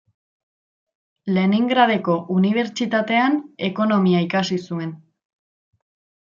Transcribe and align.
Leningradeko 1.37 2.15
Unibertsitatean 2.37 3.37
ekonomia 3.69 4.23
ikasi 4.29 4.59
zuen. 4.71 4.95